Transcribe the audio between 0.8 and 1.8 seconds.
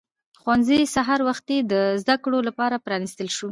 سهار وختي د